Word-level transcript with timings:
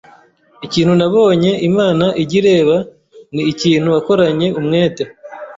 ikintu 0.65 0.93
nabonye 0.99 1.51
Imana 1.69 2.05
ijya 2.21 2.37
ireba 2.39 2.77
ni 3.33 3.41
ikintu 3.51 3.87
wakoranye 3.95 4.47
umwete 4.59 5.03